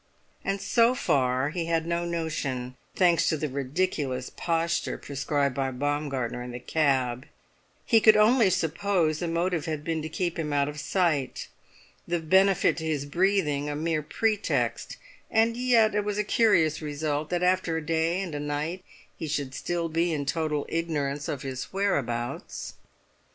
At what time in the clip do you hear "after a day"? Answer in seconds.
17.43-18.21